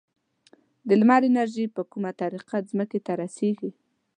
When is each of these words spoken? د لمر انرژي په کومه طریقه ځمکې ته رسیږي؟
د 0.87 0.89
لمر 0.99 1.21
انرژي 1.29 1.65
په 1.75 1.81
کومه 1.91 2.11
طریقه 2.21 2.57
ځمکې 2.69 2.99
ته 3.05 3.11
رسیږي؟ 3.21 3.71